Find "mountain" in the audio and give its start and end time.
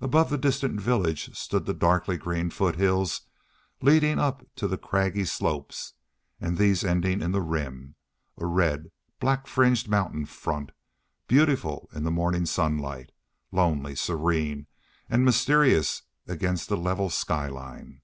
9.88-10.26